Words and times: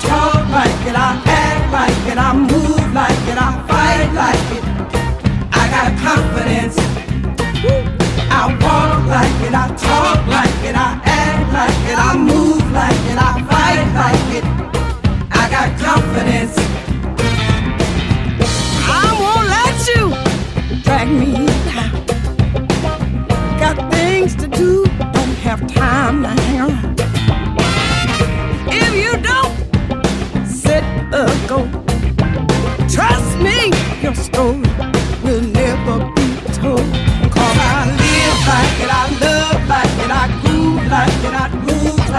talk 0.00 0.48
like 0.50 0.86
it, 0.86 0.94
I 0.94 1.20
act 1.26 1.72
like 1.72 2.12
it, 2.12 2.18
I 2.18 2.32
move 2.34 2.92
like 2.94 3.22
it, 3.26 3.38
I 3.38 3.50
fight 3.66 4.10
like 4.14 4.48
it. 4.56 4.64
I 5.50 5.62
got 5.74 5.88
confidence. 5.98 6.76
I 8.30 8.46
walk 8.62 9.06
like 9.06 9.40
it, 9.46 9.54
I 9.54 9.66
talk 9.74 10.26
like 10.28 10.60
it, 10.68 10.76
I 10.76 11.00
act 11.04 11.52
like 11.52 11.80
it, 11.90 11.98
I 11.98 12.16
move 12.16 12.64
like 12.70 13.02
it, 13.10 13.18
I 13.18 13.32
fight 13.50 13.88
like 14.02 14.28
it. 14.38 14.44
I 15.32 15.50
got 15.50 15.68
confidence. 15.80 16.54
I 18.86 19.06
won't 19.20 19.46
let 19.56 19.76
you 19.90 20.02
drag 20.82 21.08
me 21.08 21.46
down. 21.66 21.92
Got 23.58 23.76
things 23.92 24.36
to 24.36 24.46
do, 24.46 24.84
don't 25.12 25.36
have 25.46 25.66
time 25.66 26.22
to 26.22 26.51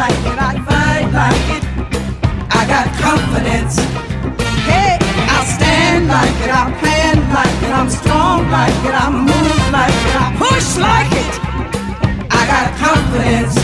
like 0.03 0.25
it, 0.31 0.39
I 0.49 0.53
fight 0.67 1.07
like 1.21 1.47
it. 1.57 1.63
I 2.59 2.61
got 2.73 2.87
confidence. 3.05 3.75
Hey, 4.69 4.97
I 5.35 5.39
stand 5.55 6.07
like 6.15 6.37
it, 6.43 6.51
I 6.61 6.63
plan 6.79 7.15
like 7.37 7.59
it, 7.65 7.73
I'm 7.79 7.89
strong 7.89 8.39
like 8.51 8.79
it, 8.89 8.95
I 9.03 9.07
move 9.29 9.59
like 9.77 9.99
it, 10.09 10.15
I 10.25 10.27
push 10.43 10.67
like 10.89 11.13
it. 11.23 11.33
I 12.39 12.41
got 12.53 12.67
confidence. 12.85 13.55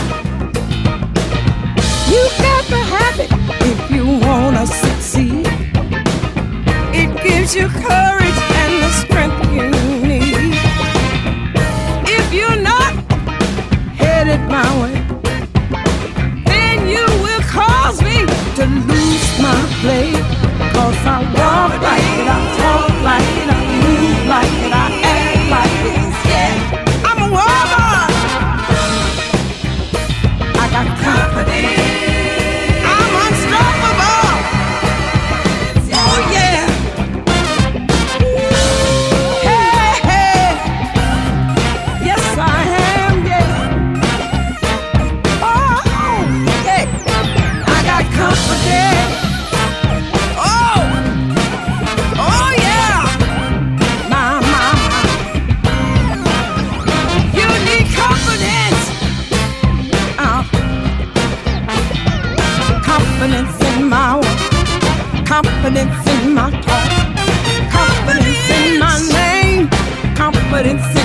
You 2.12 2.22
got 2.46 2.64
to 2.74 2.80
have 2.94 3.16
it 3.24 3.30
if 3.70 3.90
you 3.94 4.04
wanna 4.26 4.66
succeed. 4.66 5.46
It 7.00 7.10
gives 7.22 7.54
you 7.54 7.68
courage 7.68 7.99
confidence 63.20 63.76
in 63.76 63.86
my 63.86 64.16
walk, 64.16 65.26
confidence 65.26 66.06
in 66.08 66.34
my 66.34 66.50
talk, 66.62 66.90
confidence 67.70 68.50
in 68.50 68.78
my 68.78 68.96
name, 69.12 69.68
confidence 70.16 70.99